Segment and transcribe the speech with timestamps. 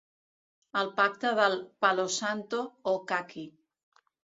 [0.79, 2.65] El pacte del “palosanto”
[2.95, 3.47] o caqui.